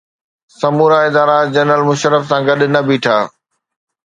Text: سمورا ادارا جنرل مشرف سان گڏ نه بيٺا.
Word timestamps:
سمورا 0.59 0.99
ادارا 1.09 1.37
جنرل 1.53 1.81
مشرف 1.89 2.23
سان 2.29 2.39
گڏ 2.47 2.59
نه 2.73 2.81
بيٺا. 2.87 3.17